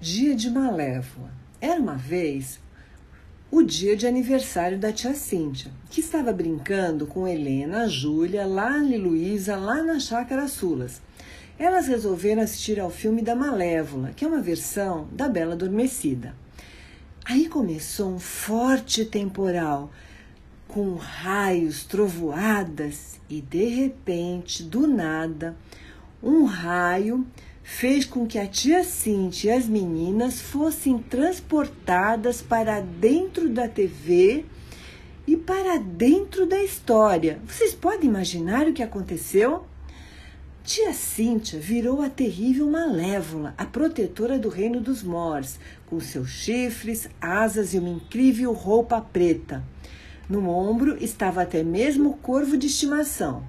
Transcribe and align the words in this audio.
Dia 0.00 0.32
de 0.32 0.48
Malévola. 0.48 1.32
Era 1.60 1.80
uma 1.80 1.96
vez 1.96 2.60
o 3.50 3.64
dia 3.64 3.96
de 3.96 4.06
aniversário 4.06 4.78
da 4.78 4.92
tia 4.92 5.12
Cíntia, 5.12 5.72
que 5.90 5.98
estava 5.98 6.32
brincando 6.32 7.04
com 7.04 7.26
Helena, 7.26 7.88
Júlia, 7.88 8.46
Lali 8.46 8.96
Luísa 8.96 9.56
lá 9.56 9.82
na 9.82 9.98
Chácara 9.98 10.46
Sulas. 10.46 11.02
Elas 11.58 11.88
resolveram 11.88 12.42
assistir 12.42 12.78
ao 12.78 12.90
filme 12.90 13.22
da 13.22 13.34
Malévola, 13.34 14.12
que 14.14 14.24
é 14.24 14.28
uma 14.28 14.40
versão 14.40 15.08
da 15.10 15.28
Bela 15.28 15.54
Adormecida. 15.54 16.32
Aí 17.24 17.48
começou 17.48 18.14
um 18.14 18.20
forte 18.20 19.04
temporal, 19.04 19.90
com 20.68 20.94
raios, 20.94 21.82
trovoadas, 21.82 23.18
e 23.28 23.40
de 23.40 23.64
repente, 23.64 24.62
do 24.62 24.86
nada, 24.86 25.56
um 26.22 26.44
raio 26.44 27.26
fez 27.68 28.06
com 28.06 28.26
que 28.26 28.38
a 28.38 28.46
tia 28.46 28.82
Cintia 28.82 29.52
e 29.52 29.56
as 29.58 29.68
meninas 29.68 30.40
fossem 30.40 30.98
transportadas 30.98 32.40
para 32.40 32.80
dentro 32.80 33.46
da 33.50 33.68
TV 33.68 34.46
e 35.26 35.36
para 35.36 35.76
dentro 35.76 36.46
da 36.46 36.60
história. 36.62 37.38
Vocês 37.46 37.74
podem 37.74 38.08
imaginar 38.08 38.66
o 38.66 38.72
que 38.72 38.82
aconteceu? 38.82 39.66
Tia 40.64 40.94
Cíntia 40.94 41.60
virou 41.60 42.00
a 42.00 42.08
terrível 42.08 42.68
Malévola, 42.68 43.54
a 43.56 43.66
protetora 43.66 44.38
do 44.38 44.48
reino 44.48 44.80
dos 44.80 45.02
Mors, 45.02 45.60
com 45.86 46.00
seus 46.00 46.30
chifres, 46.30 47.08
asas 47.20 47.74
e 47.74 47.78
uma 47.78 47.90
incrível 47.90 48.52
roupa 48.54 48.98
preta. 48.98 49.62
No 50.26 50.48
ombro 50.48 50.96
estava 51.04 51.42
até 51.42 51.62
mesmo 51.62 52.10
o 52.10 52.16
corvo 52.16 52.56
de 52.56 52.66
estimação. 52.66 53.44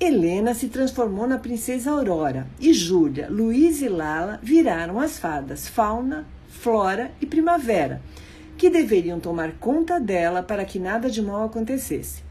Helena 0.00 0.54
se 0.54 0.68
transformou 0.68 1.26
na 1.26 1.38
princesa 1.38 1.92
Aurora 1.92 2.46
e 2.58 2.72
Júlia, 2.72 3.28
Luiz 3.30 3.80
e 3.80 3.88
Lala 3.88 4.40
viraram 4.42 4.98
as 4.98 5.18
fadas 5.18 5.68
Fauna, 5.68 6.26
Flora 6.48 7.12
e 7.20 7.26
Primavera, 7.26 8.02
que 8.58 8.68
deveriam 8.68 9.20
tomar 9.20 9.52
conta 9.52 10.00
dela 10.00 10.42
para 10.42 10.64
que 10.64 10.80
nada 10.80 11.08
de 11.08 11.22
mal 11.22 11.44
acontecesse. 11.44 12.24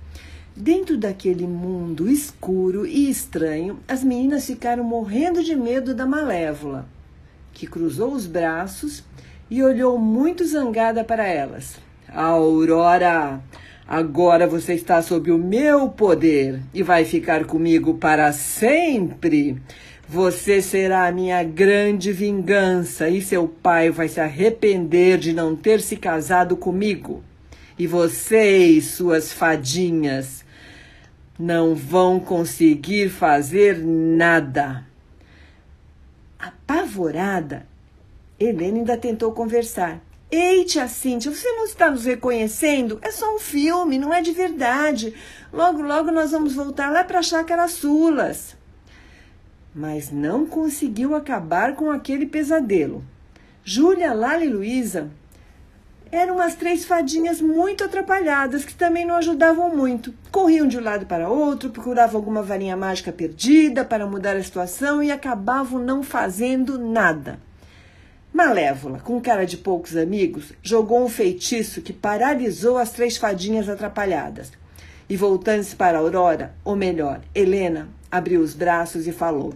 Dentro 0.56 0.98
daquele 0.98 1.48
mundo 1.48 2.10
escuro 2.10 2.86
e 2.86 3.10
estranho, 3.10 3.80
as 3.88 4.04
meninas 4.04 4.46
ficaram 4.46 4.84
morrendo 4.84 5.42
de 5.42 5.56
medo 5.56 5.96
da 5.96 6.06
Malévola, 6.06 6.86
que 7.54 7.66
cruzou 7.66 8.12
os 8.12 8.28
braços 8.28 9.04
e 9.50 9.64
olhou 9.64 9.98
muito 9.98 10.46
zangada 10.46 11.04
para 11.04 11.26
elas. 11.26 11.78
Aurora, 12.08 13.42
Agora 13.88 14.48
você 14.48 14.74
está 14.74 15.02
sob 15.02 15.30
o 15.30 15.38
meu 15.38 15.90
poder 15.90 16.62
e 16.74 16.82
vai 16.82 17.04
ficar 17.04 17.46
comigo 17.46 17.96
para 17.96 18.32
sempre. 18.32 19.62
Você 20.08 20.62
será 20.62 21.06
a 21.06 21.12
minha 21.12 21.44
grande 21.44 22.14
vingança 22.14 23.10
e 23.10 23.22
seu 23.22 23.48
pai 23.48 23.90
vai 23.90 24.08
se 24.08 24.22
arrepender 24.22 25.18
de 25.18 25.34
não 25.34 25.56
ter 25.56 25.82
se 25.82 25.98
casado 25.98 26.56
comigo. 26.56 27.22
E 27.78 27.86
vocês, 27.86 28.86
suas 28.86 29.34
fadinhas, 29.34 30.46
não 31.38 31.76
vão 31.76 32.20
conseguir 32.20 33.10
fazer 33.10 33.78
nada. 33.80 34.86
Apavorada, 36.40 37.66
Helena 38.40 38.78
ainda 38.78 38.98
tentou 38.98 39.32
conversar 39.34 40.02
Ei, 40.36 40.66
tia 40.66 40.88
Cíntia, 40.88 41.32
você 41.32 41.48
não 41.52 41.66
está 41.66 41.92
nos 41.92 42.06
reconhecendo? 42.06 42.98
É 43.04 43.12
só 43.12 43.36
um 43.36 43.38
filme, 43.38 44.00
não 44.00 44.12
é 44.12 44.20
de 44.20 44.32
verdade. 44.32 45.14
Logo, 45.54 45.84
logo 45.84 46.10
nós 46.10 46.32
vamos 46.32 46.56
voltar 46.56 46.92
lá 46.92 47.04
para 47.04 47.20
a 47.20 47.22
Chácara 47.22 47.68
Sulas. 47.68 48.58
Mas 49.76 50.10
não 50.10 50.48
conseguiu 50.48 51.14
acabar 51.14 51.76
com 51.76 51.92
aquele 51.92 52.26
pesadelo. 52.26 53.04
Júlia, 53.64 54.12
Lala 54.12 54.44
e 54.44 54.50
Luísa 54.50 55.12
eram 56.12 56.38
umas 56.38 56.56
três 56.56 56.84
fadinhas 56.84 57.40
muito 57.40 57.84
atrapalhadas 57.84 58.66
que 58.66 58.74
também 58.74 59.06
não 59.06 59.14
ajudavam 59.18 59.70
muito. 59.70 60.16
Corriam 60.32 60.68
de 60.68 60.80
um 60.80 60.84
lado 60.84 61.06
para 61.06 61.30
outro, 61.30 61.70
procuravam 61.70 62.16
alguma 62.20 62.42
varinha 62.42 62.76
mágica 62.76 63.12
perdida 63.12 63.86
para 63.86 64.08
mudar 64.08 64.36
a 64.36 64.42
situação 64.42 65.04
e 65.04 65.12
acabavam 65.12 65.78
não 65.78 66.02
fazendo 66.02 66.80
nada. 66.80 67.38
Malévola, 68.34 69.00
com 69.00 69.22
cara 69.22 69.46
de 69.46 69.58
poucos 69.58 69.96
amigos, 69.96 70.54
jogou 70.64 71.06
um 71.06 71.08
feitiço 71.08 71.84
que 71.84 71.94
paralisou 71.94 72.80
as 72.80 72.92
três 72.92 73.16
fadinhas 73.16 73.70
atrapalhadas. 73.70 74.52
E 75.08 75.16
voltando-se 75.16 75.76
para 75.76 76.00
Aurora, 76.00 76.56
ou 76.66 76.76
melhor, 76.76 77.22
Helena, 77.36 77.90
abriu 78.12 78.42
os 78.42 78.56
braços 78.56 79.06
e 79.06 79.12
falou: 79.12 79.54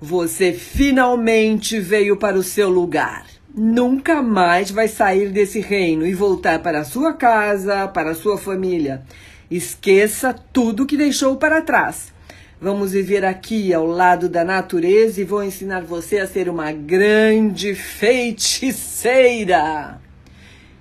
Você 0.00 0.52
finalmente 0.52 1.78
veio 1.78 2.16
para 2.16 2.36
o 2.36 2.42
seu 2.42 2.68
lugar. 2.68 3.24
Nunca 3.54 4.20
mais 4.20 4.72
vai 4.72 4.88
sair 4.88 5.30
desse 5.30 5.60
reino 5.60 6.04
e 6.04 6.14
voltar 6.14 6.58
para 6.58 6.80
a 6.80 6.84
sua 6.84 7.12
casa, 7.12 7.86
para 7.86 8.10
a 8.10 8.14
sua 8.14 8.36
família. 8.36 9.04
Esqueça 9.48 10.34
tudo 10.52 10.84
que 10.84 10.96
deixou 10.96 11.36
para 11.36 11.62
trás. 11.62 12.12
Vamos 12.58 12.92
viver 12.92 13.22
aqui 13.22 13.74
ao 13.74 13.84
lado 13.84 14.30
da 14.30 14.42
natureza 14.42 15.20
e 15.20 15.24
vou 15.24 15.44
ensinar 15.44 15.82
você 15.82 16.20
a 16.20 16.26
ser 16.26 16.48
uma 16.48 16.72
grande 16.72 17.74
feiticeira. 17.74 18.80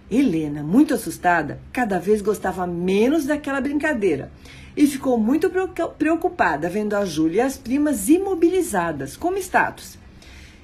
Helena, 0.10 0.64
muito 0.64 0.94
assustada, 0.94 1.60
cada 1.74 2.00
vez 2.00 2.22
gostava 2.22 2.66
menos 2.66 3.26
daquela 3.26 3.60
brincadeira 3.60 4.32
e 4.78 4.88
ficou 4.88 5.18
muito 5.18 5.52
preocupada 5.98 6.70
vendo 6.70 6.94
a 6.94 7.04
Júlia 7.04 7.44
e 7.44 7.46
as 7.46 7.58
primas 7.58 8.08
imobilizadas, 8.08 9.18
como 9.18 9.38
status. 9.38 9.98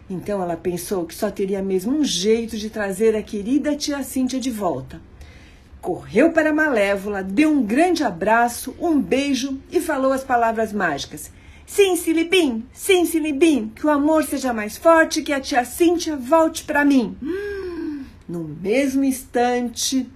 Então 0.09 0.41
ela 0.41 0.55
pensou 0.55 1.05
que 1.05 1.13
só 1.13 1.29
teria 1.29 1.61
mesmo 1.61 1.91
um 1.91 2.05
jeito 2.05 2.55
de 2.55 2.69
trazer 2.69 3.17
a 3.17 3.21
querida 3.21 3.75
tia 3.75 4.01
Cíntia 4.01 4.39
de 4.39 4.49
volta 4.49 5.10
correu 5.81 6.31
para 6.31 6.51
a 6.51 6.53
Malévola, 6.53 7.23
deu 7.23 7.51
um 7.51 7.63
grande 7.63 8.03
abraço, 8.03 8.75
um 8.79 9.01
beijo 9.01 9.59
e 9.71 9.81
falou 9.81 10.13
as 10.13 10.23
palavras 10.23 10.71
mágicas. 10.71 11.31
Sim, 11.65 11.95
Silibim, 11.95 12.65
sim, 12.73 13.05
Silibim, 13.05 13.69
que 13.75 13.87
o 13.87 13.89
amor 13.89 14.23
seja 14.23 14.53
mais 14.53 14.77
forte, 14.77 15.21
que 15.21 15.33
a 15.33 15.39
tia 15.39 15.65
Cíntia 15.65 16.15
volte 16.15 16.63
para 16.63 16.85
mim. 16.85 17.17
Hum, 17.23 18.03
no 18.27 18.43
mesmo 18.43 19.03
instante, 19.03 20.07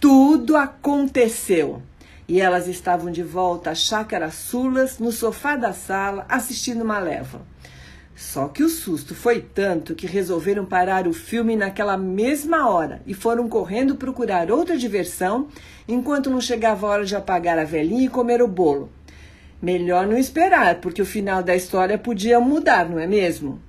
tudo 0.00 0.56
aconteceu. 0.56 1.82
E 2.28 2.40
elas 2.40 2.66
estavam 2.66 3.12
de 3.12 3.22
volta 3.22 3.70
à 3.70 3.74
chácara 3.74 4.30
Sulas, 4.30 4.98
no 4.98 5.12
sofá 5.12 5.54
da 5.54 5.72
sala, 5.72 6.26
assistindo 6.28 6.84
Malévola. 6.84 7.46
Só 8.16 8.48
que 8.48 8.62
o 8.62 8.68
susto 8.70 9.14
foi 9.14 9.42
tanto 9.42 9.94
que 9.94 10.06
resolveram 10.06 10.64
parar 10.64 11.06
o 11.06 11.12
filme 11.12 11.54
naquela 11.54 11.98
mesma 11.98 12.66
hora 12.66 13.02
e 13.06 13.12
foram 13.12 13.46
correndo 13.46 13.96
procurar 13.96 14.50
outra 14.50 14.74
diversão 14.74 15.48
enquanto 15.86 16.30
não 16.30 16.40
chegava 16.40 16.86
a 16.86 16.90
hora 16.90 17.04
de 17.04 17.14
apagar 17.14 17.58
a 17.58 17.64
velhinha 17.64 18.06
e 18.06 18.08
comer 18.08 18.40
o 18.40 18.48
bolo. 18.48 18.90
Melhor 19.60 20.06
não 20.06 20.16
esperar, 20.16 20.80
porque 20.80 21.02
o 21.02 21.06
final 21.06 21.42
da 21.42 21.54
história 21.54 21.98
podia 21.98 22.40
mudar, 22.40 22.88
não 22.88 22.98
é 22.98 23.06
mesmo? 23.06 23.60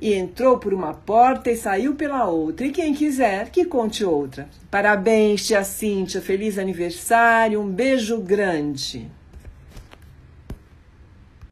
E 0.00 0.14
entrou 0.14 0.58
por 0.58 0.72
uma 0.72 0.94
porta 0.94 1.50
e 1.50 1.56
saiu 1.56 1.96
pela 1.96 2.24
outra. 2.24 2.66
E 2.66 2.70
quem 2.70 2.94
quiser, 2.94 3.50
que 3.50 3.64
conte 3.64 4.04
outra. 4.04 4.48
Parabéns, 4.70 5.44
tia 5.44 5.64
Cíntia. 5.64 6.20
Feliz 6.20 6.56
aniversário. 6.56 7.60
Um 7.60 7.68
beijo 7.68 8.18
grande. 8.18 9.10